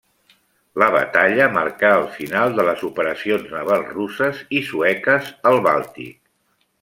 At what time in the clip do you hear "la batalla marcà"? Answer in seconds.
0.83-1.91